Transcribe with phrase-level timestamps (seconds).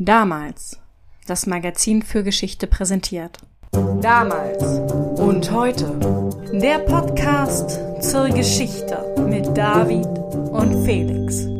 [0.00, 0.78] Damals.
[1.26, 3.38] Das Magazin für Geschichte präsentiert.
[4.00, 4.62] Damals
[5.18, 5.92] und heute.
[6.52, 11.57] Der Podcast zur Geschichte mit David und Felix.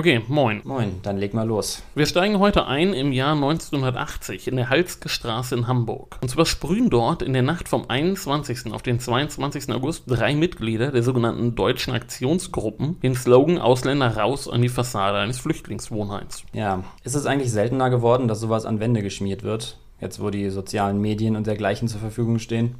[0.00, 0.62] Okay, moin.
[0.64, 1.82] Moin, dann leg mal los.
[1.94, 6.16] Wir steigen heute ein im Jahr 1980 in der Halske Straße in Hamburg.
[6.22, 8.72] Und zwar sprühen dort in der Nacht vom 21.
[8.72, 9.70] auf den 22.
[9.74, 15.38] August drei Mitglieder der sogenannten Deutschen Aktionsgruppen den Slogan Ausländer raus an die Fassade eines
[15.38, 16.44] Flüchtlingswohnheims.
[16.54, 19.76] Ja, ist es eigentlich seltener geworden, dass sowas an Wände geschmiert wird?
[20.00, 22.76] Jetzt, wo die sozialen Medien und dergleichen zur Verfügung stehen?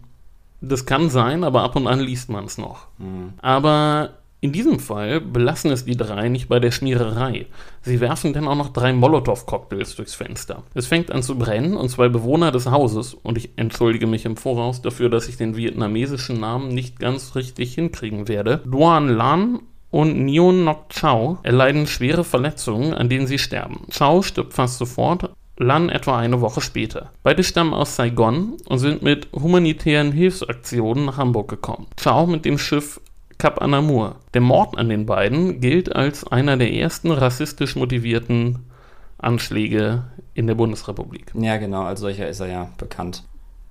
[0.63, 2.87] Das kann sein, aber ab und an liest man es noch.
[2.99, 3.35] Hm.
[3.43, 7.47] Aber in diesem Fall belassen es die drei nicht bei der Schmiererei.
[7.83, 10.63] Sie werfen dann auch noch drei Molotow-Cocktails durchs Fenster.
[10.75, 14.37] Es fängt an zu brennen und zwei Bewohner des Hauses, und ich entschuldige mich im
[14.37, 20.25] Voraus dafür, dass ich den vietnamesischen Namen nicht ganz richtig hinkriegen werde, Duan Lan und
[20.25, 23.87] Nguyen Ngoc Chau erleiden schwere Verletzungen, an denen sie sterben.
[23.91, 25.31] Chau stirbt fast sofort,
[25.63, 27.11] Lan etwa eine Woche später.
[27.23, 31.87] Beide stammen aus Saigon und sind mit humanitären Hilfsaktionen nach Hamburg gekommen.
[31.99, 32.99] Chau mit dem Schiff
[33.41, 34.17] Cap Anamur.
[34.35, 38.59] Der Mord an den beiden gilt als einer der ersten rassistisch motivierten
[39.17, 41.33] Anschläge in der Bundesrepublik.
[41.35, 43.25] Ja, genau, als solcher ist er ja bekannt.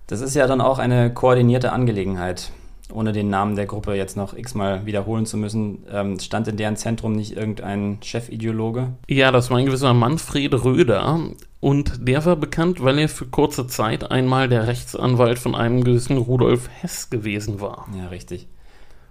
[0.07, 2.51] Das ist ja dann auch eine koordinierte Angelegenheit.
[2.91, 6.75] Ohne den Namen der Gruppe jetzt noch x-mal wiederholen zu müssen, ähm, stand in deren
[6.75, 8.93] Zentrum nicht irgendein Chefideologe?
[9.07, 11.19] Ja, das war ein gewisser Manfred Röder.
[11.59, 16.17] Und der war bekannt, weil er für kurze Zeit einmal der Rechtsanwalt von einem gewissen
[16.17, 17.87] Rudolf Hess gewesen war.
[17.95, 18.47] Ja, richtig.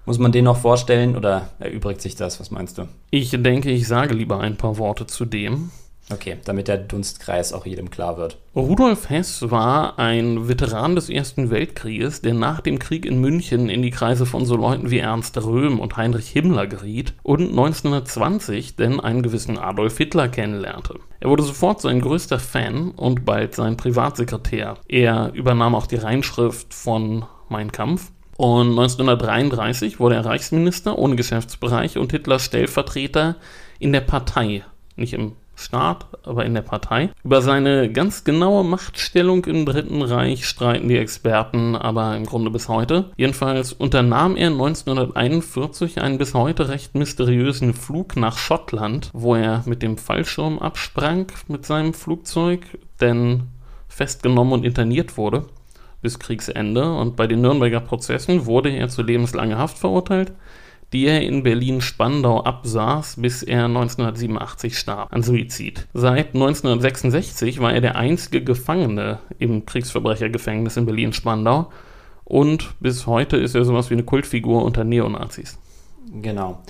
[0.08, 2.40] Muss man den noch vorstellen oder erübrigt sich das?
[2.40, 2.88] Was meinst du?
[3.10, 5.70] Ich denke, ich sage lieber ein paar Worte zu dem.
[6.10, 8.38] Okay, damit der Dunstkreis auch jedem klar wird.
[8.56, 13.82] Rudolf Hess war ein Veteran des Ersten Weltkrieges, der nach dem Krieg in München in
[13.82, 19.00] die Kreise von so Leuten wie Ernst Röhm und Heinrich Himmler geriet und 1920 denn
[19.00, 20.94] einen gewissen Adolf Hitler kennenlernte.
[21.20, 24.78] Er wurde sofort sein größter Fan und bald sein Privatsekretär.
[24.88, 31.98] Er übernahm auch die Reinschrift von Mein Kampf und 1933 wurde er Reichsminister ohne Geschäftsbereich
[31.98, 33.34] und Hitlers Stellvertreter
[33.80, 34.62] in der Partei,
[34.94, 37.10] nicht im Staat, aber in der Partei.
[37.24, 42.68] Über seine ganz genaue Machtstellung im Dritten Reich streiten die Experten aber im Grunde bis
[42.68, 43.10] heute.
[43.16, 49.82] Jedenfalls unternahm er 1941 einen bis heute recht mysteriösen Flug nach Schottland, wo er mit
[49.82, 52.60] dem Fallschirm absprang mit seinem Flugzeug,
[53.00, 53.48] denn
[53.88, 55.46] festgenommen und interniert wurde
[56.08, 60.32] bis Kriegsende und bei den Nürnberger Prozessen wurde er zu lebenslanger Haft verurteilt,
[60.94, 65.86] die er in Berlin-Spandau absaß, bis er 1987 starb an Suizid.
[65.92, 71.70] Seit 1966 war er der einzige Gefangene im Kriegsverbrechergefängnis in Berlin-Spandau
[72.24, 75.58] und bis heute ist er sowas wie eine Kultfigur unter Neonazis.
[76.22, 76.62] Genau.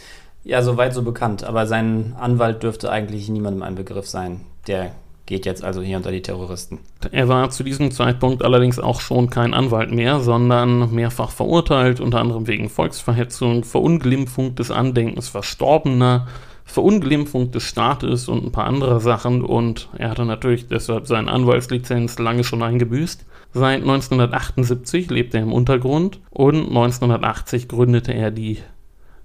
[0.42, 1.44] Ja, soweit so bekannt.
[1.44, 4.90] Aber sein Anwalt dürfte eigentlich niemandem ein Begriff sein, der
[5.28, 6.78] geht jetzt also hier unter die Terroristen.
[7.12, 12.20] Er war zu diesem Zeitpunkt allerdings auch schon kein Anwalt mehr, sondern mehrfach verurteilt, unter
[12.20, 16.26] anderem wegen Volksverhetzung, Verunglimpfung des Andenkens Verstorbener,
[16.64, 22.18] Verunglimpfung des Staates und ein paar andere Sachen und er hatte natürlich deshalb seine Anwaltslizenz
[22.18, 23.26] lange schon eingebüßt.
[23.52, 28.58] Seit 1978 lebt er im Untergrund und 1980 gründete er die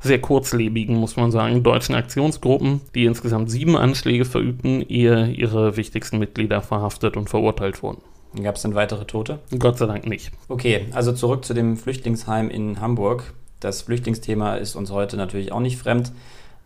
[0.04, 6.20] sehr kurzlebigen, muss man sagen, deutschen Aktionsgruppen, die insgesamt sieben Anschläge verübten, ehe ihre wichtigsten
[6.20, 8.02] Mitglieder verhaftet und verurteilt wurden.
[8.42, 9.40] Gab es denn weitere Tote?
[9.58, 10.32] Gott sei Dank nicht.
[10.50, 13.34] Okay, also zurück zu dem Flüchtlingsheim in Hamburg.
[13.60, 16.12] Das Flüchtlingsthema ist uns heute natürlich auch nicht fremd.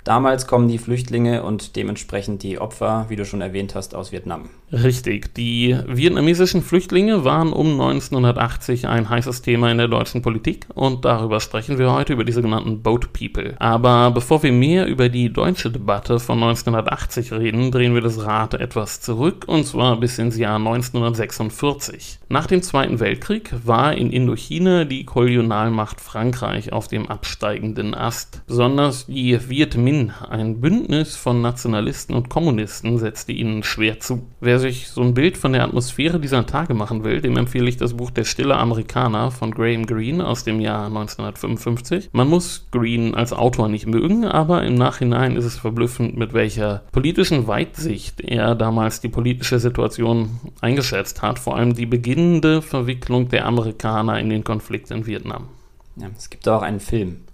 [0.08, 4.50] Damals kommen die Flüchtlinge und dementsprechend die Opfer, wie du schon erwähnt hast, aus Vietnam.
[4.72, 5.34] Richtig.
[5.36, 11.42] Die vietnamesischen Flüchtlinge waren um 1980 ein heißes Thema in der deutschen Politik und darüber
[11.42, 13.56] sprechen wir heute über die sogenannten Boat People.
[13.60, 18.54] Aber bevor wir mehr über die deutsche Debatte von 1980 reden, drehen wir das Rad
[18.54, 22.20] etwas zurück und zwar bis ins Jahr 1946.
[22.30, 28.42] Nach dem Zweiten Weltkrieg war in Indochina die Kolonialmacht Frankreich auf dem absteigenden Ast.
[28.48, 30.14] Besonders die Viet Berlin.
[30.30, 34.22] Ein Bündnis von Nationalisten und Kommunisten setzte ihnen schwer zu.
[34.40, 37.78] Wer sich so ein Bild von der Atmosphäre dieser Tage machen will, dem empfehle ich
[37.78, 42.10] das Buch Der stille Amerikaner von Graham Greene aus dem Jahr 1955.
[42.12, 46.84] Man muss Greene als Autor nicht mögen, aber im Nachhinein ist es verblüffend, mit welcher
[46.92, 53.46] politischen Weitsicht er damals die politische Situation eingeschätzt hat, vor allem die beginnende Verwicklung der
[53.46, 55.48] Amerikaner in den Konflikt in Vietnam.
[55.96, 57.27] Ja, es gibt auch einen Film.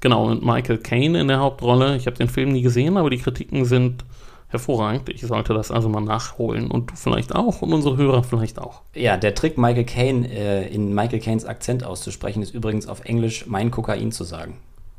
[0.00, 1.96] Genau, mit Michael Caine in der Hauptrolle.
[1.96, 4.04] Ich habe den Film nie gesehen, aber die Kritiken sind
[4.48, 5.08] hervorragend.
[5.08, 8.82] Ich sollte das also mal nachholen und du vielleicht auch und unsere Hörer vielleicht auch.
[8.94, 13.46] Ja, der Trick, Michael Caine äh, in Michael Caines Akzent auszusprechen, ist übrigens auf Englisch
[13.46, 14.56] mein Kokain zu sagen.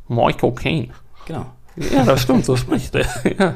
[0.07, 0.89] Michael Caine.
[1.25, 1.47] Genau.
[1.75, 3.07] Ja, das stimmt, so spricht er.
[3.39, 3.55] ja.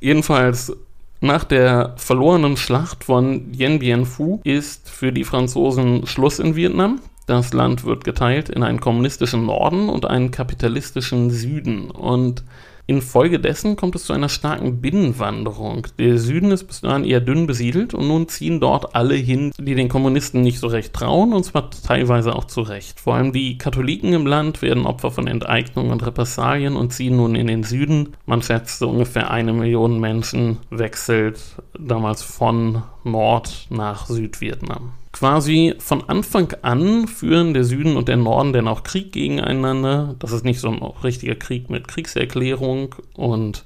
[0.00, 0.72] Jedenfalls
[1.20, 7.00] Nach der verlorenen Schlacht von Dien Bien Phu ist für die Franzosen Schluss in Vietnam.
[7.28, 11.90] Das Land wird geteilt in einen kommunistischen Norden und einen kapitalistischen Süden.
[11.90, 12.42] Und
[12.86, 15.86] Infolgedessen kommt es zu einer starken Binnenwanderung.
[15.98, 19.74] Der Süden ist bis dahin eher dünn besiedelt und nun ziehen dort alle hin, die
[19.74, 22.98] den Kommunisten nicht so recht trauen, und zwar teilweise auch zu Recht.
[22.98, 27.34] Vor allem die Katholiken im Land werden Opfer von Enteignung und Repressalien und ziehen nun
[27.34, 28.16] in den Süden.
[28.24, 31.38] Man schätzt, so ungefähr eine Million Menschen wechselt
[31.78, 38.52] damals von Nord nach Südvietnam quasi von Anfang an führen der Süden und der Norden
[38.52, 40.14] denn auch Krieg gegeneinander.
[40.20, 43.64] Das ist nicht so ein richtiger Krieg mit Kriegserklärung und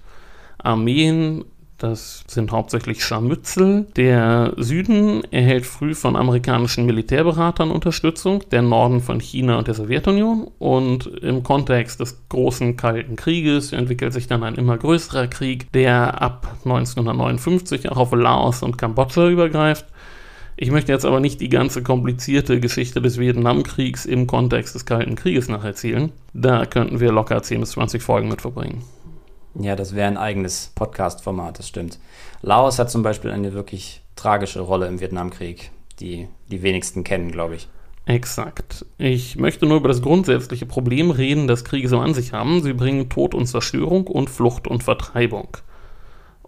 [0.56, 1.44] Armeen.
[1.76, 3.86] Das sind hauptsächlich Scharmützel.
[3.96, 10.48] Der Süden erhält früh von amerikanischen Militärberatern Unterstützung, der Norden von China und der Sowjetunion.
[10.58, 16.22] Und im Kontext des großen Kalten Krieges entwickelt sich dann ein immer größerer Krieg, der
[16.22, 19.84] ab 1959 auch auf Laos und Kambodscha übergreift.
[20.56, 25.16] Ich möchte jetzt aber nicht die ganze komplizierte Geschichte des Vietnamkriegs im Kontext des Kalten
[25.16, 26.12] Krieges nacherzählen.
[26.34, 28.84] Da könnten wir locker 10 bis 20 Folgen mit verbringen.
[29.54, 31.98] Ja, das wäre ein eigenes Podcast-Format, das stimmt.
[32.40, 35.70] Laos hat zum Beispiel eine wirklich tragische Rolle im Vietnamkrieg,
[36.00, 37.68] die die wenigsten kennen, glaube ich.
[38.04, 38.84] Exakt.
[38.98, 42.62] Ich möchte nur über das grundsätzliche Problem reden, das Kriege so an sich haben.
[42.62, 45.56] Sie bringen Tod und Zerstörung und Flucht und Vertreibung.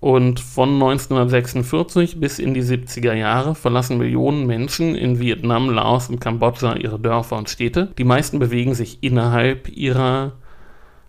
[0.04, 6.20] Und von 1946 bis in die 70er Jahre verlassen Millionen Menschen in Vietnam, Laos und
[6.20, 7.88] Kambodscha ihre Dörfer und Städte.
[7.96, 10.32] Die meisten bewegen sich innerhalb ihrer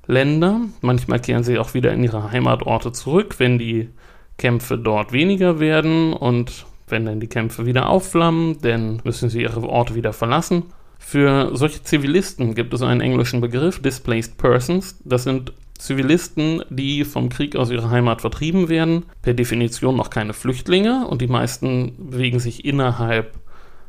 [0.08, 0.62] Länder.
[0.80, 3.90] Manchmal kehren sie auch wieder in ihre Heimatorte zurück, wenn die
[4.38, 9.68] Kämpfe dort weniger werden und wenn dann die Kämpfe wieder aufflammen, dann müssen sie ihre
[9.68, 10.68] Orte wieder verlassen.
[11.00, 15.02] Für solche Zivilisten gibt es einen englischen Begriff, Displaced Persons.
[15.04, 20.34] Das sind Zivilisten, die vom Krieg aus ihrer Heimat vertrieben werden, per Definition noch keine
[20.34, 23.38] Flüchtlinge und die meisten bewegen sich innerhalb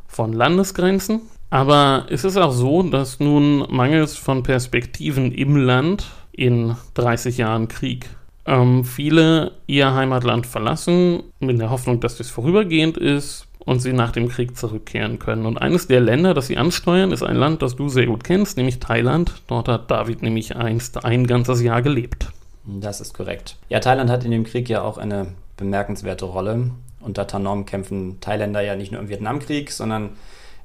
[0.07, 1.21] von Landesgrenzen.
[1.51, 7.69] Aber es ist auch so, dass nun mangels von Perspektiven im Land in 30 Jahren
[7.69, 8.09] Krieg
[8.47, 14.13] ähm, viele ihr Heimatland verlassen, in der Hoffnung, dass das vorübergehend ist, und sie nach
[14.13, 15.45] dem Krieg zurückkehren können.
[15.45, 18.57] Und eines der Länder, das sie ansteuern, ist ein Land, das du sehr gut kennst,
[18.57, 19.43] nämlich Thailand.
[19.49, 22.29] Dort hat David nämlich einst ein ganzes Jahr gelebt.
[22.65, 23.57] Das ist korrekt.
[23.69, 25.27] Ja, Thailand hat in dem Krieg ja auch eine
[25.57, 26.71] bemerkenswerte Rolle.
[27.01, 30.11] Unter Tanom kämpfen Thailänder ja nicht nur im Vietnamkrieg, sondern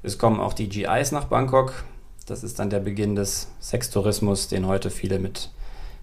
[0.02, 1.84] es kommen auch die GIs nach Bangkok.
[2.26, 5.50] Das ist dann der Beginn des Sextourismus, den heute viele mit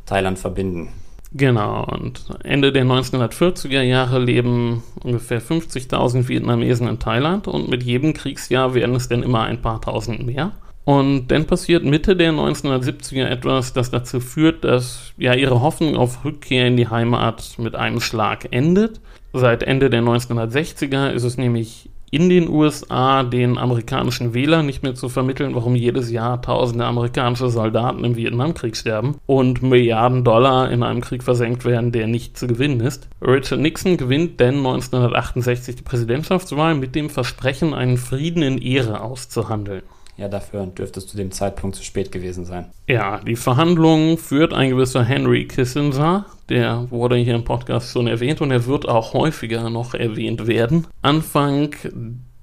[0.05, 0.89] Thailand verbinden.
[1.31, 8.13] Genau, und Ende der 1940er Jahre leben ungefähr 50.000 Vietnamesen in Thailand und mit jedem
[8.13, 10.53] Kriegsjahr werden es dann immer ein paar tausend mehr.
[10.85, 16.25] Und dann passiert Mitte der 1970er etwas, das dazu führt, dass ja ihre Hoffnung auf
[16.25, 18.99] Rückkehr in die Heimat mit einem Schlag endet.
[19.31, 24.95] Seit Ende der 1960er ist es nämlich in den USA den amerikanischen Wählern nicht mehr
[24.95, 30.83] zu vermitteln, warum jedes Jahr tausende amerikanische Soldaten im Vietnamkrieg sterben und Milliarden Dollar in
[30.83, 33.07] einem Krieg versenkt werden, der nicht zu gewinnen ist.
[33.21, 39.83] Richard Nixon gewinnt denn 1968 die Präsidentschaftswahl mit dem Versprechen, einen Frieden in Ehre auszuhandeln.
[40.19, 42.65] Ja, dafür dürfte es zu dem Zeitpunkt zu spät gewesen sein.
[42.87, 46.25] Ja, die Verhandlungen führt ein gewisser Henry Kissinger.
[46.49, 50.87] Der wurde hier im Podcast schon erwähnt und er wird auch häufiger noch erwähnt werden.
[51.01, 51.73] Anfang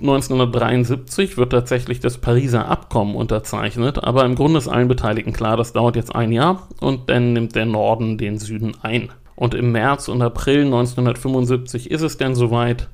[0.00, 5.75] 1973 wird tatsächlich das Pariser Abkommen unterzeichnet, aber im Grunde ist allen Beteiligten klar, das
[5.75, 9.11] dauert jetzt ein Jahr und dann nimmt der Norden den Süden ein.
[9.35, 12.88] Und im März und April 1975 ist es dann soweit.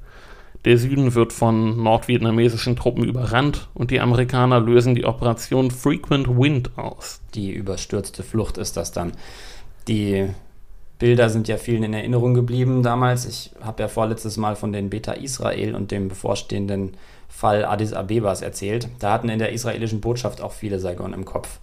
[0.64, 6.70] Der Süden wird von nordvietnamesischen Truppen überrannt und die Amerikaner lösen die Operation Frequent Wind
[6.78, 7.20] aus.
[7.34, 9.12] Die überstürzte Flucht ist das dann.
[9.88, 10.28] Die
[11.00, 13.26] Bilder sind ja vielen in Erinnerung geblieben damals.
[13.26, 16.96] Ich habe ja vorletztes Mal von den Beta Israel und dem bevorstehenden
[17.28, 18.86] Fall Addis Abebas erzählt.
[19.00, 21.58] Da hatten in der israelischen Botschaft auch viele Saigon im Kopf,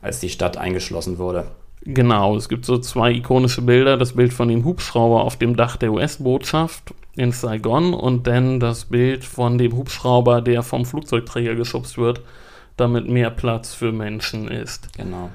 [0.00, 1.48] als die Stadt eingeschlossen wurde.
[1.84, 3.98] Genau, es gibt so zwei ikonische Bilder.
[3.98, 8.86] Das Bild von dem Hubschrauber auf dem Dach der US-Botschaft in Saigon und dann das
[8.86, 12.22] Bild von dem Hubschrauber, der vom Flugzeugträger geschubst wird,
[12.76, 14.88] damit mehr Platz für Menschen ist.
[14.96, 15.30] Genau.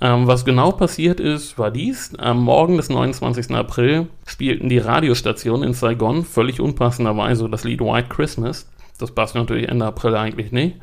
[0.00, 2.14] Ähm, was genau passiert ist, war dies.
[2.16, 3.50] Am Morgen des 29.
[3.52, 8.70] April spielten die Radiostationen in Saigon völlig unpassenderweise das Lied White Christmas.
[8.98, 10.76] Das passt natürlich Ende April eigentlich nicht.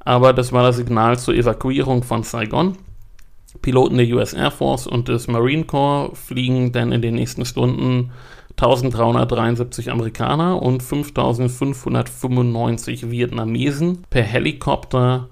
[0.00, 2.76] Aber das war das Signal zur Evakuierung von Saigon.
[3.62, 8.10] Piloten der US Air Force und des Marine Corps fliegen dann in den nächsten Stunden
[8.50, 15.28] 1373 Amerikaner und 5595 Vietnamesen per Helikopter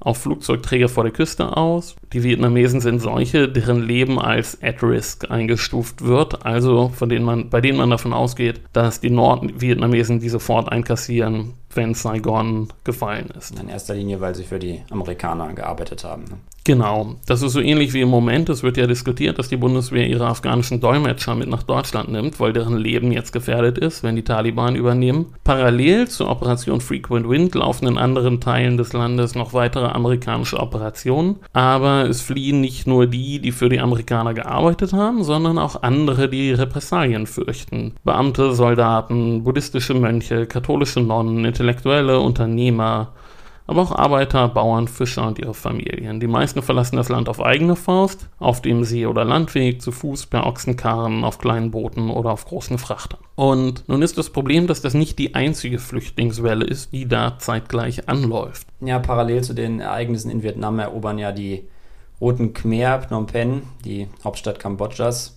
[0.00, 1.94] auf Flugzeugträger vor der Küste aus.
[2.14, 7.50] Die Vietnamesen sind solche, deren Leben als at risk eingestuft wird, also von denen man,
[7.50, 13.58] bei denen man davon ausgeht, dass die Nordvietnamesen die sofort einkassieren, wenn Saigon gefallen ist.
[13.58, 16.22] In erster Linie, weil sie für die Amerikaner gearbeitet haben.
[16.24, 16.36] Ne?
[16.66, 18.48] Genau, das ist so ähnlich wie im Moment.
[18.48, 22.54] Es wird ja diskutiert, dass die Bundeswehr ihre afghanischen Dolmetscher mit nach Deutschland nimmt, weil
[22.54, 25.26] deren Leben jetzt gefährdet ist, wenn die Taliban übernehmen.
[25.44, 31.36] Parallel zur Operation Frequent Wind laufen in anderen Teilen des Landes noch weitere amerikanische Operationen.
[31.52, 36.28] Aber es fliehen nicht nur die, die für die Amerikaner gearbeitet haben, sondern auch andere,
[36.28, 37.94] die Repressalien fürchten.
[38.04, 43.12] Beamte, Soldaten, buddhistische Mönche, katholische Nonnen, Intellektuelle, Unternehmer
[43.66, 46.20] aber auch Arbeiter, Bauern, Fischer und ihre Familien.
[46.20, 50.26] Die meisten verlassen das Land auf eigene Faust, auf dem See- oder Landweg, zu Fuß,
[50.26, 53.20] per Ochsenkarren, auf kleinen Booten oder auf großen Frachtern.
[53.36, 58.08] Und nun ist das Problem, dass das nicht die einzige Flüchtlingswelle ist, die da zeitgleich
[58.08, 58.66] anläuft.
[58.80, 61.64] Ja, parallel zu den Ereignissen in Vietnam erobern ja die
[62.20, 65.36] Roten Khmer Phnom Penh, die Hauptstadt Kambodschas.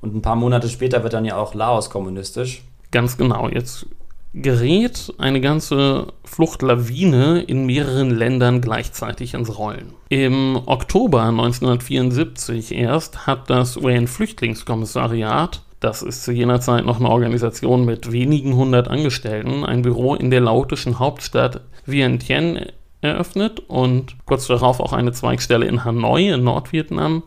[0.00, 2.62] Und ein paar Monate später wird dann ja auch Laos kommunistisch.
[2.90, 3.48] Ganz genau.
[3.48, 3.86] Jetzt
[4.34, 9.94] gerät eine ganze Fluchtlawine in mehreren Ländern gleichzeitig ins Rollen.
[10.08, 17.84] Im Oktober 1974 erst hat das UN-Flüchtlingskommissariat das ist zu jener Zeit noch eine Organisation
[17.84, 24.80] mit wenigen hundert Angestellten, ein Büro in der laotischen Hauptstadt Vientiane eröffnet und kurz darauf
[24.80, 27.22] auch eine Zweigstelle in Hanoi in Nordvietnam.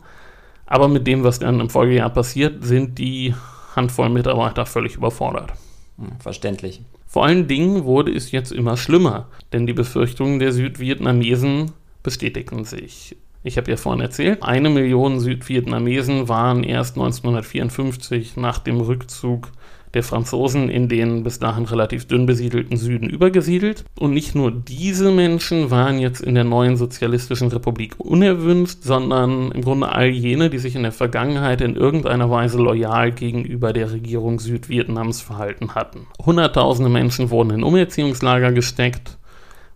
[0.66, 3.34] Aber mit dem, was dann im Folgejahr passiert, sind die
[3.76, 5.52] Handvoll Mitarbeiter völlig überfordert.
[5.98, 6.82] Hm, verständlich.
[7.06, 13.16] Vor allen Dingen wurde es jetzt immer schlimmer, denn die Befürchtungen der Südvietnamesen bestätigten sich.
[13.44, 19.48] Ich habe ja vorhin erzählt, eine Million Südvietnamesen waren erst 1954 nach dem Rückzug
[19.94, 23.84] der Franzosen in den bis dahin relativ dünn besiedelten Süden übergesiedelt.
[23.98, 29.62] Und nicht nur diese Menschen waren jetzt in der neuen sozialistischen Republik unerwünscht, sondern im
[29.62, 34.38] Grunde all jene, die sich in der Vergangenheit in irgendeiner Weise loyal gegenüber der Regierung
[34.38, 36.06] Südvietnams verhalten hatten.
[36.24, 39.18] Hunderttausende Menschen wurden in Umerziehungslager gesteckt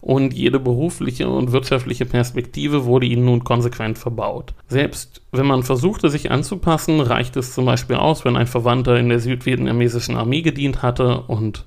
[0.06, 4.54] und jede berufliche und wirtschaftliche Perspektive wurde ihnen nun konsequent verbaut.
[4.68, 9.08] Selbst wenn man versuchte, sich anzupassen, reicht es zum Beispiel aus, wenn ein Verwandter in
[9.08, 11.66] der südvietnamesischen Armee gedient hatte und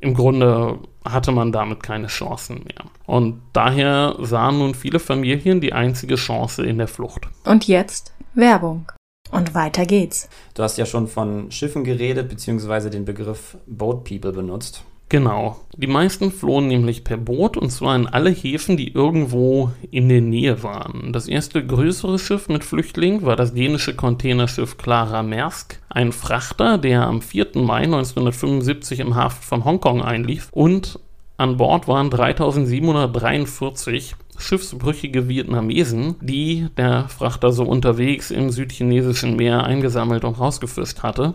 [0.00, 2.84] im Grunde hatte man damit keine Chancen mehr.
[3.06, 7.28] Und daher sahen nun viele Familien die einzige Chance in der Flucht.
[7.46, 8.92] Und jetzt Werbung.
[9.30, 10.28] Und weiter geht's.
[10.52, 14.84] Du hast ja schon von Schiffen geredet, beziehungsweise den Begriff Boat People benutzt.
[15.08, 15.60] Genau.
[15.76, 20.20] Die meisten flohen nämlich per Boot und zwar in alle Häfen, die irgendwo in der
[20.20, 21.12] Nähe waren.
[21.12, 27.06] Das erste größere Schiff mit Flüchtlingen war das dänische Containerschiff Clara Maersk, ein Frachter, der
[27.06, 27.48] am 4.
[27.56, 30.98] Mai 1975 im Hafen von Hongkong einlief und
[31.36, 40.24] an Bord waren 3743 schiffsbrüchige Vietnamesen, die der Frachter so unterwegs im südchinesischen Meer eingesammelt
[40.24, 41.34] und rausgefischt hatte.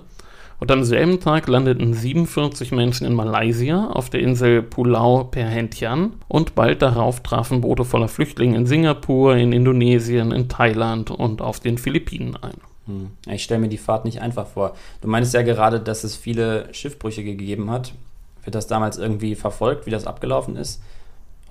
[0.59, 6.53] Und am selben Tag landeten 47 Menschen in Malaysia auf der Insel Pulau Perhentian und
[6.53, 11.77] bald darauf trafen Boote voller Flüchtlinge in Singapur, in Indonesien, in Thailand und auf den
[11.77, 12.57] Philippinen ein.
[12.87, 13.11] Hm.
[13.27, 14.75] Ich stelle mir die Fahrt nicht einfach vor.
[15.01, 17.93] Du meinst ja gerade, dass es viele Schiffbrüche gegeben hat.
[18.43, 20.81] Wird das damals irgendwie verfolgt, wie das abgelaufen ist?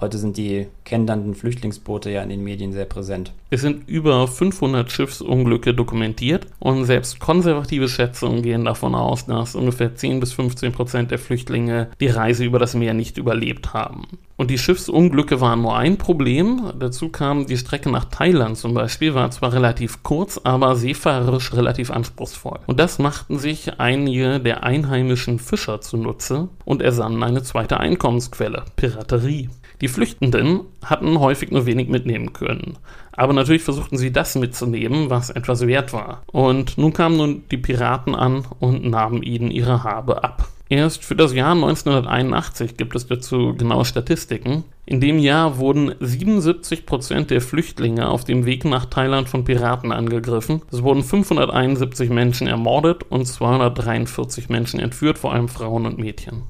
[0.00, 3.32] Heute sind die kendernden Flüchtlingsboote ja in den Medien sehr präsent.
[3.50, 9.96] Es sind über 500 Schiffsunglücke dokumentiert und selbst konservative Schätzungen gehen davon aus, dass ungefähr
[9.96, 14.06] 10 bis 15 Prozent der Flüchtlinge die Reise über das Meer nicht überlebt haben.
[14.38, 16.72] Und die Schiffsunglücke waren nur ein Problem.
[16.78, 21.90] Dazu kam die Strecke nach Thailand zum Beispiel, war zwar relativ kurz, aber seefahrerisch relativ
[21.90, 22.60] anspruchsvoll.
[22.66, 29.50] Und das machten sich einige der einheimischen Fischer zunutze und ersannen eine zweite Einkommensquelle, Piraterie.
[29.80, 32.78] Die Flüchtenden hatten häufig nur wenig mitnehmen können.
[33.12, 36.22] Aber natürlich versuchten sie das mitzunehmen, was etwas wert war.
[36.30, 40.48] Und nun kamen nun die Piraten an und nahmen ihnen ihre Habe ab.
[40.70, 44.64] Erst für das Jahr 1981 gibt es dazu genaue Statistiken.
[44.84, 50.60] In dem Jahr wurden 77% der Flüchtlinge auf dem Weg nach Thailand von Piraten angegriffen.
[50.70, 56.42] Es wurden 571 Menschen ermordet und 243 Menschen entführt, vor allem Frauen und Mädchen.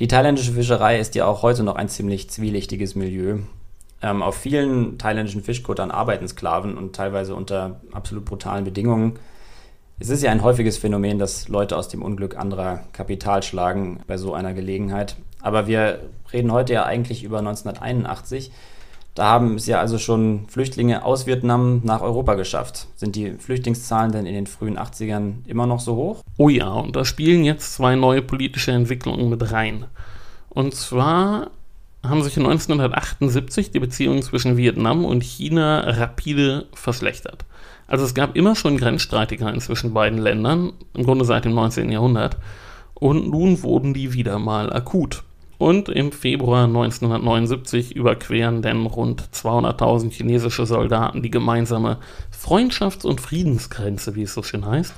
[0.00, 3.40] Die thailändische Fischerei ist ja auch heute noch ein ziemlich zwielichtiges Milieu.
[4.02, 9.18] Ähm, auf vielen thailändischen Fischkuttern arbeiten Sklaven und teilweise unter absolut brutalen Bedingungen.
[9.98, 14.18] Es ist ja ein häufiges Phänomen, dass Leute aus dem Unglück anderer Kapital schlagen bei
[14.18, 15.16] so einer Gelegenheit.
[15.40, 16.00] Aber wir
[16.34, 18.50] reden heute ja eigentlich über 1981.
[19.14, 22.88] Da haben es ja also schon Flüchtlinge aus Vietnam nach Europa geschafft.
[22.96, 26.22] Sind die Flüchtlingszahlen denn in den frühen 80ern immer noch so hoch?
[26.36, 29.86] Oh ja, und da spielen jetzt zwei neue politische Entwicklungen mit rein.
[30.50, 31.50] Und zwar
[32.04, 37.46] haben sich 1978 die Beziehungen zwischen Vietnam und China rapide verschlechtert.
[37.86, 41.90] Also es gab immer schon Grenzstreitigkeiten zwischen beiden Ländern, im Grunde seit dem 19.
[41.90, 42.36] Jahrhundert.
[42.94, 45.22] Und nun wurden die wieder mal akut.
[45.58, 51.98] Und im Februar 1979 überqueren denn rund 200.000 chinesische Soldaten die gemeinsame
[52.30, 54.94] Freundschafts- und Friedensgrenze, wie es so schön heißt,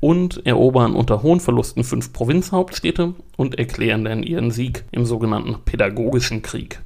[0.00, 6.40] und erobern unter hohen Verlusten fünf Provinzhauptstädte und erklären dann ihren Sieg im sogenannten Pädagogischen
[6.40, 6.80] Krieg.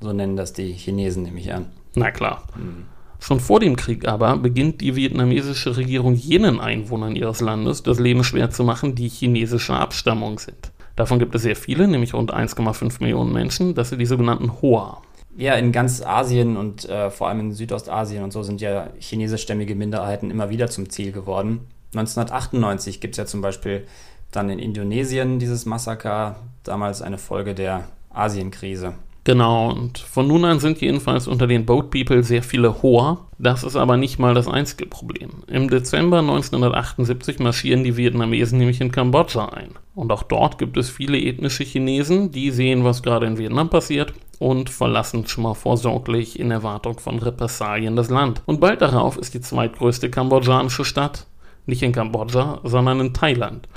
[0.00, 1.66] So nennen das die Chinesen, nehme ich an.
[1.94, 2.44] Na klar.
[2.56, 2.86] Mhm.
[3.20, 8.24] Schon vor dem Krieg aber beginnt die vietnamesische Regierung jenen Einwohnern ihres Landes das Leben
[8.24, 10.72] schwer zu machen, die chinesischer Abstammung sind.
[10.96, 13.74] Davon gibt es sehr viele, nämlich rund 1,5 Millionen Menschen.
[13.74, 15.02] Das sind die sogenannten Hoa.
[15.36, 19.74] Ja, in ganz Asien und äh, vor allem in Südostasien und so sind ja chinesischstämmige
[19.74, 21.60] Minderheiten immer wieder zum Ziel geworden.
[21.94, 23.86] 1998 gibt es ja zum Beispiel
[24.32, 28.94] dann in Indonesien dieses Massaker, damals eine Folge der Asienkrise.
[29.24, 33.26] Genau, und von nun an sind jedenfalls unter den Boat People sehr viele Hoa.
[33.38, 35.30] Das ist aber nicht mal das einzige Problem.
[35.46, 39.72] Im Dezember 1978 marschieren die Vietnamesen nämlich in Kambodscha ein.
[39.94, 44.14] Und auch dort gibt es viele ethnische Chinesen, die sehen, was gerade in Vietnam passiert
[44.38, 48.40] und verlassen schon mal vorsorglich in Erwartung von Repressalien das Land.
[48.46, 51.26] Und bald darauf ist die zweitgrößte kambodschanische Stadt
[51.66, 53.68] nicht in Kambodscha, sondern in Thailand.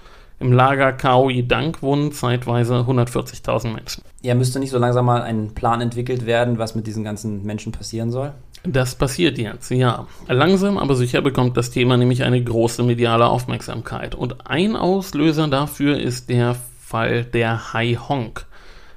[0.44, 4.04] Im Lager Khao Dang wohnen zeitweise 140.000 Menschen.
[4.22, 7.72] Ja, müsste nicht so langsam mal ein Plan entwickelt werden, was mit diesen ganzen Menschen
[7.72, 8.34] passieren soll?
[8.66, 10.06] Das passiert jetzt, ja.
[10.28, 14.16] Langsam aber sicher bekommt das Thema nämlich eine große mediale Aufmerksamkeit.
[14.16, 18.38] Und ein Auslöser dafür ist der Fall der Hai Hong.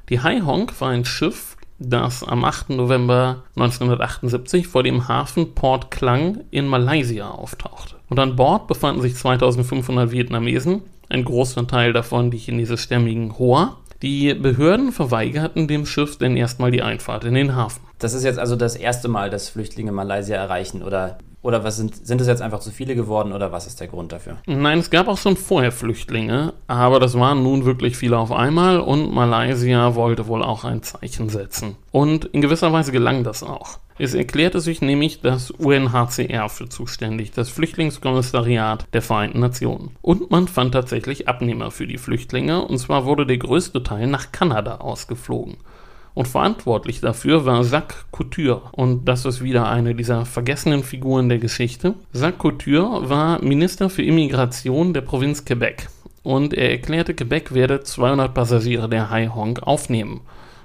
[0.09, 2.71] Die Hai Hong war ein Schiff, das am 8.
[2.71, 7.97] November 1978 vor dem Hafen Port Klang in Malaysia auftauchte.
[8.09, 10.83] Und an Bord befanden sich 2500 Vietnamesen,
[11.17, 13.77] ein großer Teil davon die chinesischstämmigen Hoa.
[14.03, 17.81] Die Behörden verweigerten dem Schiff denn erstmal die Einfahrt in den Hafen.
[17.99, 22.05] Das ist jetzt also das erste Mal, dass Flüchtlinge Malaysia erreichen oder oder was sind,
[22.05, 24.39] sind es jetzt einfach zu viele geworden oder was ist der Grund dafür?
[24.47, 28.81] Nein, es gab auch schon vorher Flüchtlinge, aber das waren nun wirklich viele auf einmal
[28.81, 31.77] und Malaysia wollte wohl auch ein Zeichen setzen.
[31.93, 33.79] Und in gewisser Weise gelang das auch.
[33.99, 39.97] Es erklärte sich nämlich das UNHCR für zuständig, das Flüchtlingskommissariat der Vereinten Nationen.
[40.03, 44.33] Und man fand tatsächlich Abnehmer für die Flüchtlinge, und zwar wurde der größte Teil nach
[44.33, 45.57] Kanada ausgeflogen.
[46.17, 48.63] Und verantwortlich dafür war Jacques Couture.
[48.73, 51.93] Und das ist wieder eine dieser vergessenen Figuren der Geschichte.
[52.15, 55.89] Jacques Couture war Minister für Immigration der Provinz Quebec.
[56.23, 60.23] Und er erklärte, Quebec werde 200 Passagiere der Hai Hong aufnehmen.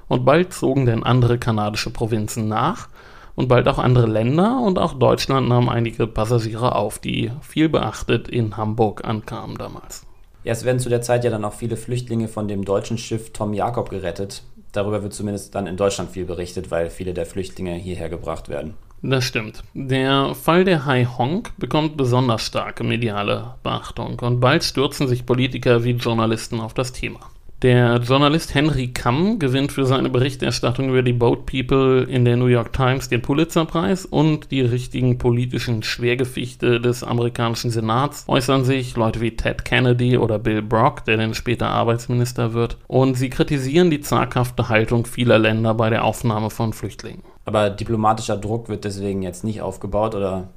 [0.08, 2.88] Und bald zogen dann andere kanadische Provinzen nach
[3.36, 8.30] und bald auch andere Länder und auch Deutschland nahm einige Passagiere auf, die viel beachtet
[8.30, 10.06] in Hamburg ankamen damals.
[10.44, 13.32] Ja, es werden zu der Zeit ja dann auch viele Flüchtlinge von dem deutschen Schiff
[13.32, 14.42] Tom Jakob gerettet.
[14.72, 18.76] Darüber wird zumindest dann in Deutschland viel berichtet, weil viele der Flüchtlinge hierher gebracht werden.
[19.02, 19.64] Das stimmt.
[19.74, 25.84] Der Fall der Hai Hong bekommt besonders starke mediale Beachtung und bald stürzen sich Politiker
[25.84, 27.20] wie Journalisten auf das Thema.
[27.62, 32.48] Der Journalist Henry Kamm gewinnt für seine Berichterstattung über die Boat People in der New
[32.48, 39.22] York Times den Pulitzerpreis und die richtigen politischen Schwergewichte des amerikanischen Senats äußern sich Leute
[39.22, 44.02] wie Ted Kennedy oder Bill Brock, der dann später Arbeitsminister wird, und sie kritisieren die
[44.02, 47.22] zaghafte Haltung vieler Länder bei der Aufnahme von Flüchtlingen.
[47.46, 50.48] Aber diplomatischer Druck wird deswegen jetzt nicht aufgebaut oder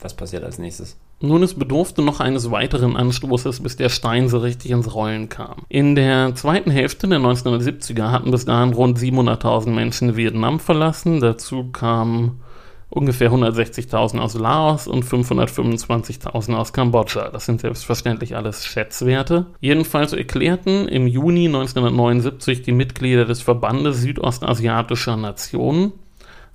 [0.00, 0.96] was passiert als nächstes?
[1.20, 5.62] Nun, es bedurfte noch eines weiteren Anstoßes, bis der Stein so richtig ins Rollen kam.
[5.68, 11.20] In der zweiten Hälfte der 1970er hatten bis dahin rund 700.000 Menschen Vietnam verlassen.
[11.20, 12.42] Dazu kamen
[12.90, 17.30] ungefähr 160.000 aus Laos und 525.000 aus Kambodscha.
[17.30, 19.46] Das sind selbstverständlich alles Schätzwerte.
[19.60, 25.92] Jedenfalls erklärten im Juni 1979 die Mitglieder des Verbandes südostasiatischer Nationen,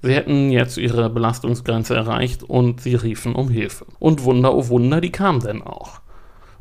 [0.02, 3.86] Sie hätten jetzt ihre Belastungsgrenze erreicht und sie riefen um Hilfe.
[4.00, 6.00] Und Wunder, oh Wunder, die kam denn auch.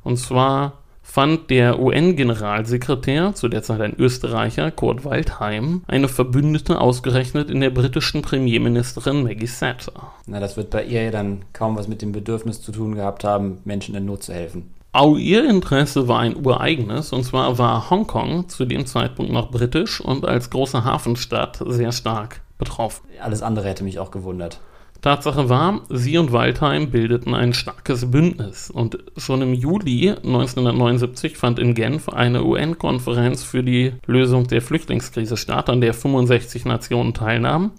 [0.03, 7.50] Und zwar fand der UN-Generalsekretär, zu der Zeit ein Österreicher, Kurt Waldheim, eine Verbündete ausgerechnet
[7.50, 10.12] in der britischen Premierministerin Maggie Thatcher.
[10.26, 13.24] Na, das wird bei ihr ja dann kaum was mit dem Bedürfnis zu tun gehabt
[13.24, 14.74] haben, Menschen in Not zu helfen.
[14.92, 20.00] Auch ihr Interesse war ein ureigenes, und zwar war Hongkong zu dem Zeitpunkt noch britisch
[20.00, 23.09] und als große Hafenstadt sehr stark betroffen.
[23.20, 24.61] Alles andere hätte mich auch gewundert.
[25.03, 31.59] Tatsache war, sie und Waldheim bildeten ein starkes Bündnis und schon im Juli 1979 fand
[31.59, 37.70] in Genf eine UN-Konferenz für die Lösung der Flüchtlingskrise statt, an der 65 Nationen teilnahmen.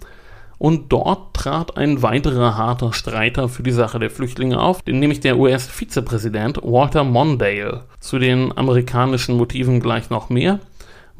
[0.58, 5.36] Und dort trat ein weiterer harter Streiter für die Sache der Flüchtlinge auf, nämlich der
[5.36, 7.82] US-Vizepräsident Walter Mondale.
[7.98, 10.60] Zu den amerikanischen Motiven gleich noch mehr.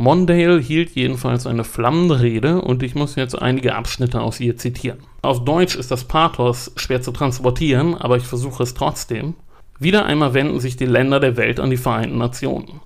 [0.03, 4.99] Mondale hielt jedenfalls eine flammende Rede und ich muss jetzt einige Abschnitte aus ihr zitieren.
[5.23, 9.35] Auf Deutsch ist das Pathos schwer zu transportieren, aber ich versuche es trotzdem.
[9.79, 12.81] Wieder einmal wenden sich die Länder der Welt an die Vereinten Nationen.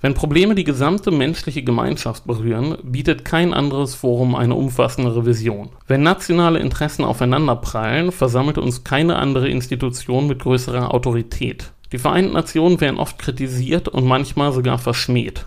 [0.00, 5.68] Wenn Probleme die gesamte menschliche Gemeinschaft berühren, bietet kein anderes Forum eine umfassendere Vision.
[5.86, 11.72] Wenn nationale Interessen aufeinanderprallen, versammelt uns keine andere Institution mit größerer Autorität.
[11.92, 15.44] Die Vereinten Nationen werden oft kritisiert und manchmal sogar verschmäht.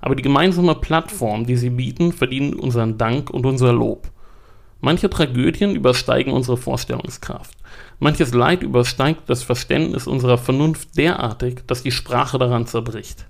[0.00, 4.10] Aber die gemeinsame Plattform, die sie bieten, verdient unseren Dank und unser Lob.
[4.80, 7.56] Manche Tragödien übersteigen unsere Vorstellungskraft.
[7.98, 13.26] Manches Leid übersteigt das Verständnis unserer Vernunft derartig, dass die Sprache daran zerbricht.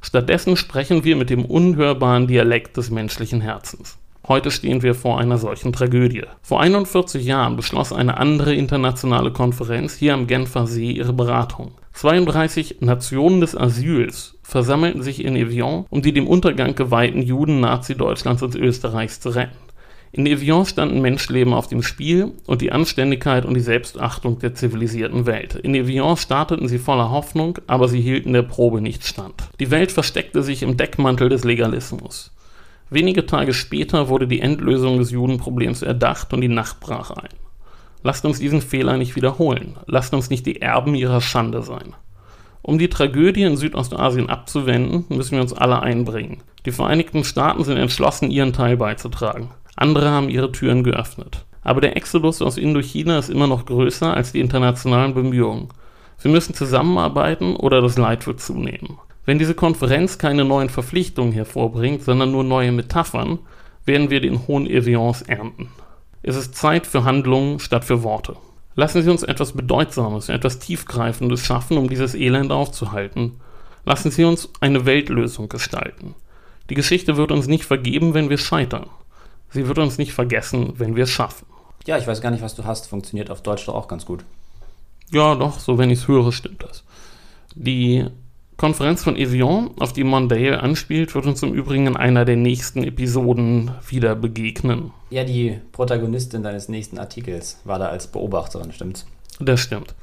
[0.00, 3.98] Stattdessen sprechen wir mit dem unhörbaren Dialekt des menschlichen Herzens.
[4.28, 6.24] Heute stehen wir vor einer solchen Tragödie.
[6.42, 11.70] Vor 41 Jahren beschloss eine andere internationale Konferenz hier am Genfer See ihre Beratung.
[11.94, 18.42] 32 Nationen des Asyls versammelten sich in Evian, um die dem Untergang geweihten Juden Nazi-Deutschlands
[18.42, 19.56] und Österreichs zu retten.
[20.12, 25.24] In Evian standen Menschenleben auf dem Spiel und die Anständigkeit und die Selbstachtung der zivilisierten
[25.24, 25.54] Welt.
[25.54, 29.48] In Evian starteten sie voller Hoffnung, aber sie hielten der Probe nicht stand.
[29.58, 32.30] Die Welt versteckte sich im Deckmantel des Legalismus.
[32.90, 37.28] Wenige Tage später wurde die Endlösung des Judenproblems erdacht und die Nacht brach ein.
[38.02, 39.76] Lasst uns diesen Fehler nicht wiederholen.
[39.86, 41.94] Lasst uns nicht die Erben ihrer Schande sein.
[42.62, 46.42] Um die Tragödie in Südostasien abzuwenden, müssen wir uns alle einbringen.
[46.64, 49.50] Die Vereinigten Staaten sind entschlossen, ihren Teil beizutragen.
[49.76, 51.44] Andere haben ihre Türen geöffnet.
[51.62, 55.68] Aber der Exodus aus Indochina ist immer noch größer als die internationalen Bemühungen.
[56.20, 58.98] Wir müssen zusammenarbeiten oder das Leid wird zunehmen.
[59.28, 63.40] Wenn diese Konferenz keine neuen Verpflichtungen hervorbringt, sondern nur neue Metaphern,
[63.84, 65.68] werden wir den hohen Eviance ernten.
[66.22, 68.36] Es ist Zeit für Handlungen statt für Worte.
[68.74, 73.34] Lassen Sie uns etwas Bedeutsames, etwas Tiefgreifendes schaffen, um dieses Elend aufzuhalten.
[73.84, 76.14] Lassen Sie uns eine Weltlösung gestalten.
[76.70, 78.86] Die Geschichte wird uns nicht vergeben, wenn wir scheitern.
[79.50, 81.44] Sie wird uns nicht vergessen, wenn wir es schaffen.
[81.84, 82.88] Ja, ich weiß gar nicht, was du hast.
[82.88, 84.24] Funktioniert auf Deutsch doch auch ganz gut.
[85.12, 86.82] Ja, doch, so wenn ich es höre, stimmt das.
[87.54, 88.06] Die
[88.58, 92.82] Konferenz von Evian, auf die Mondale anspielt, wird uns im Übrigen in einer der nächsten
[92.82, 94.90] Episoden wieder begegnen.
[95.10, 99.06] Ja, die Protagonistin deines nächsten Artikels war da als Beobachterin, stimmt's?
[99.38, 99.94] Das stimmt.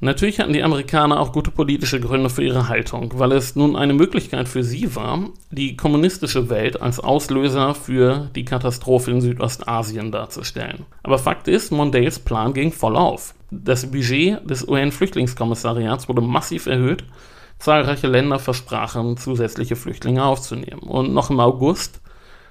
[0.00, 3.94] Natürlich hatten die Amerikaner auch gute politische Gründe für ihre Haltung, weil es nun eine
[3.94, 10.86] Möglichkeit für sie war, die kommunistische Welt als Auslöser für die Katastrophe in Südostasien darzustellen.
[11.02, 13.34] Aber Fakt ist, Mondales Plan ging voll auf.
[13.50, 17.02] Das Budget des UN-Flüchtlingskommissariats wurde massiv erhöht
[17.58, 20.80] Zahlreiche Länder versprachen, zusätzliche Flüchtlinge aufzunehmen.
[20.80, 22.00] Und noch im August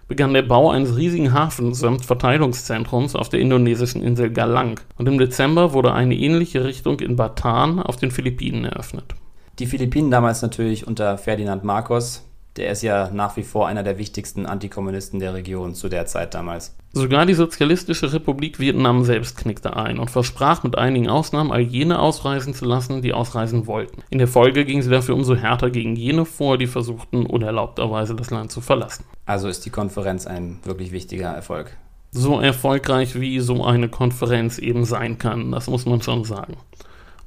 [0.07, 4.79] begann der Bau eines riesigen Hafens samt Verteilungszentrums auf der indonesischen Insel Galang.
[4.97, 9.15] Und im Dezember wurde eine ähnliche Richtung in Bataan auf den Philippinen eröffnet.
[9.59, 12.26] Die Philippinen damals natürlich unter Ferdinand Marcos,
[12.57, 16.33] der ist ja nach wie vor einer der wichtigsten Antikommunisten der Region zu der Zeit
[16.33, 16.75] damals.
[16.93, 21.99] Sogar die Sozialistische Republik Vietnam selbst knickte ein und versprach mit einigen Ausnahmen all jene
[21.99, 24.03] ausreisen zu lassen, die ausreisen wollten.
[24.09, 28.31] In der Folge ging sie dafür umso härter gegen jene vor, die versuchten, unerlaubterweise das
[28.31, 29.05] Land zu verlassen.
[29.25, 31.77] Also ist die Konferenz ein wirklich wichtiger Erfolg.
[32.11, 36.57] So erfolgreich wie so eine Konferenz eben sein kann, das muss man schon sagen.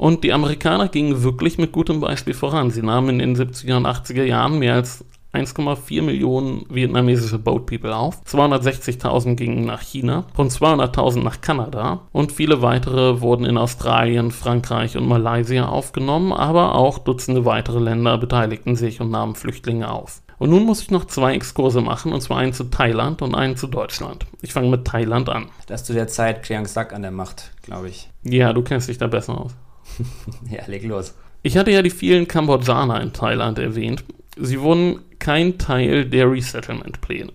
[0.01, 2.71] Und die Amerikaner gingen wirklich mit gutem Beispiel voran.
[2.71, 7.95] Sie nahmen in den 70er und 80er Jahren mehr als 1,4 Millionen vietnamesische Boat People
[7.95, 14.31] auf, 260.000 gingen nach China, rund 200.000 nach Kanada und viele weitere wurden in Australien,
[14.31, 20.23] Frankreich und Malaysia aufgenommen, aber auch Dutzende weitere Länder beteiligten sich und nahmen Flüchtlinge auf.
[20.40, 23.59] Und nun muss ich noch zwei Exkurse machen, und zwar einen zu Thailand und einen
[23.59, 24.25] zu Deutschland.
[24.40, 25.49] Ich fange mit Thailand an.
[25.66, 28.09] Das zu der Zeit Kriang Sak an der Macht, glaube ich.
[28.23, 29.55] Ja, du kennst dich da besser aus.
[30.51, 31.14] ja, leg los.
[31.43, 34.03] Ich hatte ja die vielen Kambodschaner in Thailand erwähnt.
[34.38, 37.33] Sie wurden kein Teil der Resettlement-Pläne.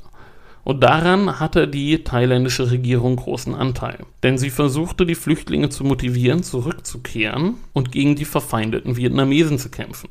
[0.66, 4.00] Und daran hatte die thailändische Regierung großen Anteil.
[4.24, 10.10] Denn sie versuchte, die Flüchtlinge zu motivieren, zurückzukehren und gegen die verfeindeten Vietnamesen zu kämpfen.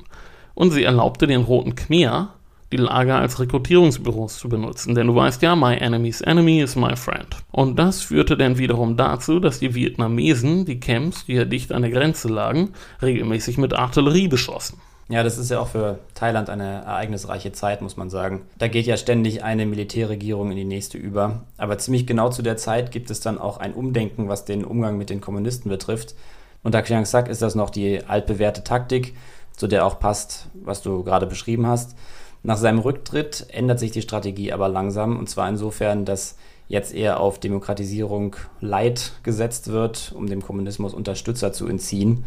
[0.55, 2.35] Und sie erlaubte den Roten Khmer,
[2.71, 4.95] die Lager als Rekrutierungsbüros zu benutzen.
[4.95, 7.37] Denn du weißt ja, my enemy's enemy is my friend.
[7.51, 11.83] Und das führte dann wiederum dazu, dass die Vietnamesen die Camps, die ja dicht an
[11.83, 12.71] der Grenze lagen,
[13.03, 14.79] regelmäßig mit Artillerie beschossen.
[15.09, 18.43] Ja, das ist ja auch für Thailand eine ereignisreiche Zeit, muss man sagen.
[18.57, 21.43] Da geht ja ständig eine Militärregierung in die nächste über.
[21.59, 24.97] Aber ziemlich genau zu der Zeit gibt es dann auch ein Umdenken, was den Umgang
[24.97, 26.15] mit den Kommunisten betrifft.
[26.63, 29.15] Unter Chiang Sak ist das noch die altbewährte Taktik,
[29.53, 31.95] zu der auch passt, was du gerade beschrieben hast.
[32.43, 36.37] Nach seinem Rücktritt ändert sich die Strategie aber langsam, und zwar insofern, dass
[36.69, 42.25] jetzt eher auf Demokratisierung Leid gesetzt wird, um dem Kommunismus Unterstützer zu entziehen.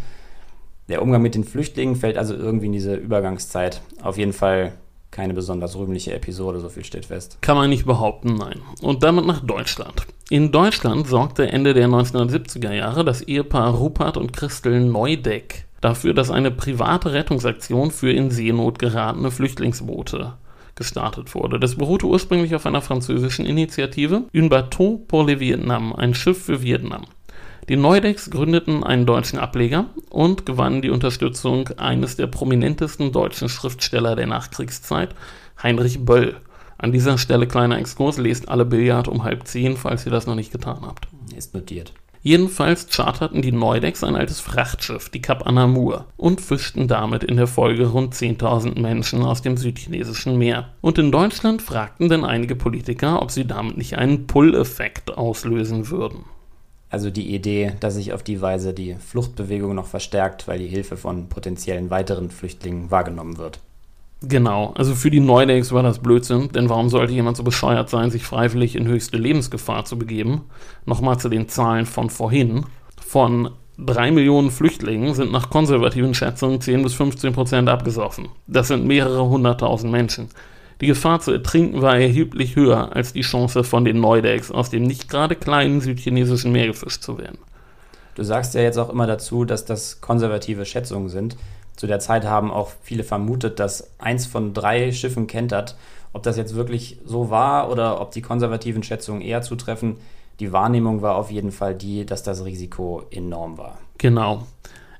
[0.89, 3.81] Der Umgang mit den Flüchtlingen fällt also irgendwie in diese Übergangszeit.
[4.01, 4.73] Auf jeden Fall
[5.11, 7.39] keine besonders rühmliche Episode, so viel steht fest.
[7.41, 8.61] Kann man nicht behaupten, nein.
[8.81, 10.05] Und damit nach Deutschland.
[10.29, 16.31] In Deutschland sorgte Ende der 1970er Jahre das Ehepaar Rupert und Christel Neudeck dafür, dass
[16.31, 20.33] eine private Rettungsaktion für in Seenot geratene Flüchtlingsboote
[20.75, 21.59] gestartet wurde.
[21.59, 26.61] Das beruhte ursprünglich auf einer französischen Initiative, Un bateau pour le Vietnam, ein Schiff für
[26.61, 27.05] Vietnam.
[27.69, 34.15] Die Neudecks gründeten einen deutschen Ableger und gewannen die Unterstützung eines der prominentesten deutschen Schriftsteller
[34.15, 35.13] der Nachkriegszeit,
[35.61, 36.37] Heinrich Böll.
[36.77, 40.35] An dieser Stelle kleiner Exkurs, lest alle Billard um halb zehn, falls ihr das noch
[40.35, 41.09] nicht getan habt.
[41.35, 41.91] Ist notiert.
[42.21, 47.47] Jedenfalls charterten die Neudecks ein altes Frachtschiff, die Cap Anamur, und fischten damit in der
[47.47, 50.69] Folge rund 10.000 Menschen aus dem südchinesischen Meer.
[50.79, 56.23] Und in Deutschland fragten dann einige Politiker, ob sie damit nicht einen Pull-Effekt auslösen würden.
[56.89, 60.95] Also die Idee, dass sich auf die Weise die Fluchtbewegung noch verstärkt, weil die Hilfe
[60.95, 63.59] von potenziellen weiteren Flüchtlingen wahrgenommen wird.
[64.21, 68.09] Genau, also für die Neudecks war das Blödsinn, denn warum sollte jemand so bescheuert sein,
[68.09, 70.45] sich freiwillig in höchste Lebensgefahr zu begeben?
[70.85, 72.65] Nochmal zu den Zahlen von vorhin.
[72.99, 78.29] Von drei Millionen Flüchtlingen sind nach konservativen Schätzungen 10 bis 15 Prozent abgesoffen.
[78.47, 80.29] Das sind mehrere hunderttausend Menschen.
[80.81, 84.83] Die Gefahr zu ertrinken war erheblich höher als die Chance von den Neudecks aus dem
[84.83, 87.39] nicht gerade kleinen südchinesischen Meer gefischt zu werden.
[88.15, 91.37] Du sagst ja jetzt auch immer dazu, dass das konservative Schätzungen sind.
[91.75, 95.75] Zu der Zeit haben auch viele vermutet, dass eins von drei Schiffen kentert.
[96.13, 99.97] Ob das jetzt wirklich so war oder ob die konservativen Schätzungen eher zutreffen,
[100.39, 103.77] die Wahrnehmung war auf jeden Fall die, dass das Risiko enorm war.
[103.97, 104.45] Genau.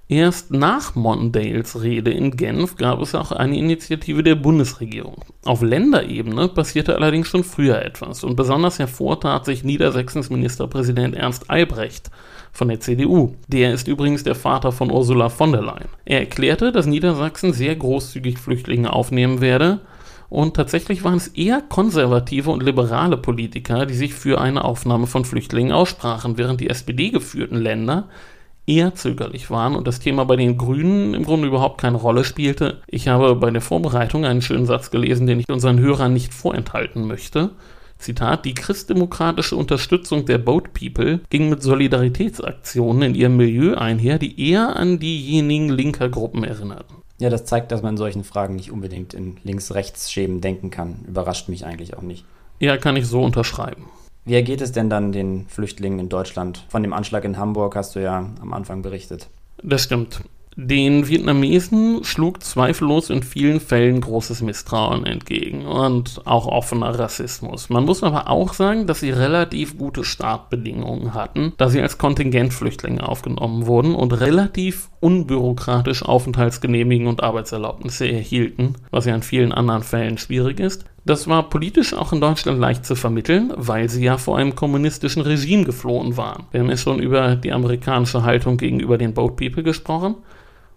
[0.10, 5.26] Erst nach Mondales Rede in Genf gab es auch eine Initiative der Bundesregierung.
[5.44, 12.10] Auf Länderebene passierte allerdings schon früher etwas und besonders hervortat sich Niedersächsens Ministerpräsident Ernst Albrecht
[12.54, 13.36] von der CDU.
[13.50, 15.90] Der ist übrigens der Vater von Ursula von der Leyen.
[16.06, 19.82] Er erklärte, dass Niedersachsen sehr großzügig Flüchtlinge aufnehmen werde
[20.30, 25.26] und tatsächlich waren es eher konservative und liberale Politiker, die sich für eine Aufnahme von
[25.26, 28.08] Flüchtlingen aussprachen, während die SPD geführten Länder
[28.68, 32.82] eher zögerlich waren und das Thema bei den Grünen im Grunde überhaupt keine Rolle spielte.
[32.88, 37.08] Ich habe bei der Vorbereitung einen schönen Satz gelesen, den ich unseren Hörern nicht vorenthalten
[37.08, 37.52] möchte.
[37.98, 44.50] Zitat, die christdemokratische Unterstützung der Boat People ging mit Solidaritätsaktionen in ihrem Milieu einher, die
[44.50, 46.98] eher an diejenigen linker Gruppen erinnerten.
[47.20, 51.06] Ja, das zeigt, dass man in solchen Fragen nicht unbedingt in Links-Rechts-Schemen denken kann.
[51.08, 52.26] Überrascht mich eigentlich auch nicht.
[52.60, 53.86] Ja, kann ich so unterschreiben.
[54.28, 56.66] Wie ergeht es denn dann den Flüchtlingen in Deutschland?
[56.68, 59.30] Von dem Anschlag in Hamburg hast du ja am Anfang berichtet.
[59.64, 60.22] Das stimmt.
[60.58, 67.70] Den Vietnamesen schlug zweifellos in vielen Fällen großes Misstrauen entgegen und auch offener Rassismus.
[67.70, 73.08] Man muss aber auch sagen, dass sie relativ gute Startbedingungen hatten, da sie als Kontingentflüchtlinge
[73.08, 80.18] aufgenommen wurden und relativ unbürokratisch Aufenthaltsgenehmigungen und Arbeitserlaubnisse erhielten, was ja in vielen anderen Fällen
[80.18, 80.84] schwierig ist.
[81.08, 85.22] Das war politisch auch in Deutschland leicht zu vermitteln, weil sie ja vor einem kommunistischen
[85.22, 86.48] Regime geflohen waren.
[86.52, 90.16] Wir haben ja schon über die amerikanische Haltung gegenüber den Boat People gesprochen.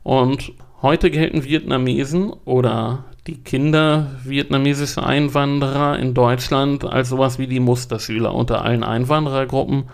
[0.04, 7.58] Und heute gelten Vietnamesen oder die Kinder vietnamesischer Einwanderer in Deutschland als sowas wie die
[7.58, 9.86] Musterschüler unter allen Einwanderergruppen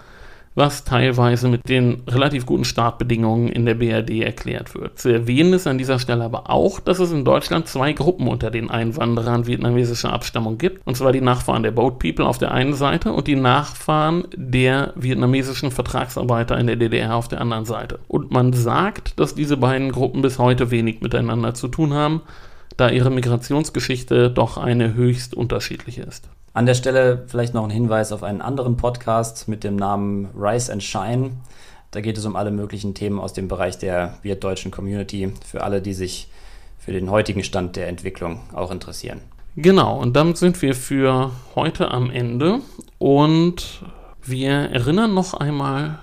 [0.57, 4.99] was teilweise mit den relativ guten Startbedingungen in der BRD erklärt wird.
[4.99, 8.51] Zu erwähnen ist an dieser Stelle aber auch, dass es in Deutschland zwei Gruppen unter
[8.51, 12.73] den Einwanderern vietnamesischer Abstammung gibt, und zwar die Nachfahren der Boat People auf der einen
[12.73, 17.99] Seite und die Nachfahren der vietnamesischen Vertragsarbeiter in der DDR auf der anderen Seite.
[18.09, 22.23] Und man sagt, dass diese beiden Gruppen bis heute wenig miteinander zu tun haben,
[22.79, 26.31] da ihre Migrationsgeschichte doch eine höchst unterschiedliche ist.
[26.57, 30.73] An der Stelle vielleicht noch ein Hinweis auf einen anderen Podcast mit dem Namen Rise
[30.73, 31.33] and Shine.
[31.91, 35.83] Da geht es um alle möglichen Themen aus dem Bereich der wirtdeutschen Community, für alle,
[35.83, 36.31] die sich
[36.79, 39.21] für den heutigen Stand der Entwicklung auch interessieren.
[39.57, 42.61] Genau, und damit sind wir für heute am Ende
[42.97, 43.83] und
[44.25, 45.99] wir erinnern noch einmal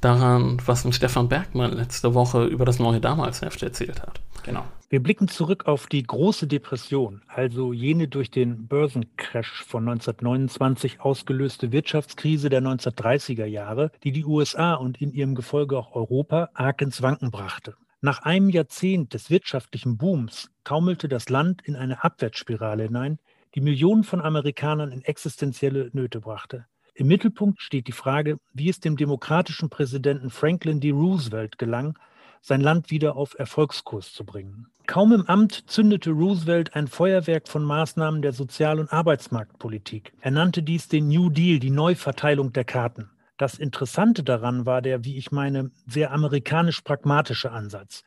[0.00, 4.20] daran, was uns Stefan Bergmann letzte Woche über das neue Damalsheft erzählt hat.
[4.44, 4.62] Genau.
[4.90, 11.72] Wir blicken zurück auf die große Depression, also jene durch den Börsencrash von 1929 ausgelöste
[11.72, 17.02] Wirtschaftskrise der 1930er Jahre, die die USA und in ihrem Gefolge auch Europa arg ins
[17.02, 17.76] Wanken brachte.
[18.00, 23.18] Nach einem Jahrzehnt des wirtschaftlichen Booms taumelte das Land in eine Abwärtsspirale hinein,
[23.54, 26.64] die Millionen von Amerikanern in existenzielle Nöte brachte.
[26.94, 30.92] Im Mittelpunkt steht die Frage, wie es dem demokratischen Präsidenten Franklin D.
[30.92, 31.98] Roosevelt gelang,
[32.40, 34.66] sein Land wieder auf Erfolgskurs zu bringen.
[34.86, 40.14] Kaum im Amt zündete Roosevelt ein Feuerwerk von Maßnahmen der Sozial- und Arbeitsmarktpolitik.
[40.20, 43.10] Er nannte dies den New Deal, die Neuverteilung der Karten.
[43.36, 48.02] Das Interessante daran war der, wie ich meine, sehr amerikanisch-pragmatische Ansatz.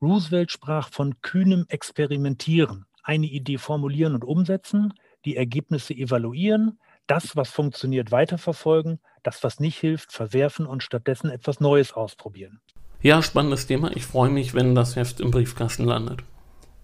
[0.00, 2.86] Roosevelt sprach von kühnem Experimentieren.
[3.04, 9.78] eine Idee formulieren und umsetzen, die Ergebnisse evaluieren, das, was funktioniert, weiterverfolgen, das, was nicht
[9.78, 12.60] hilft, verwerfen und stattdessen etwas Neues ausprobieren.
[13.02, 13.90] Ja, spannendes Thema.
[13.96, 16.20] Ich freue mich, wenn das Heft im Briefkasten landet.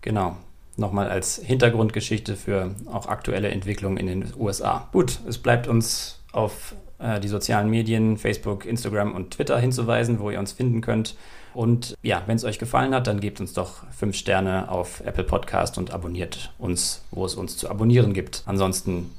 [0.01, 0.37] Genau.
[0.77, 4.89] Nochmal als Hintergrundgeschichte für auch aktuelle Entwicklungen in den USA.
[4.93, 10.31] Gut, es bleibt uns auf äh, die sozialen Medien, Facebook, Instagram und Twitter hinzuweisen, wo
[10.31, 11.17] ihr uns finden könnt.
[11.55, 15.25] Und ja, wenn es euch gefallen hat, dann gebt uns doch fünf Sterne auf Apple
[15.25, 18.43] Podcast und abonniert uns, wo es uns zu abonnieren gibt.
[18.47, 19.11] Ansonsten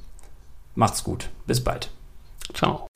[0.74, 1.28] macht's gut.
[1.46, 1.90] Bis bald.
[2.54, 2.86] Ciao.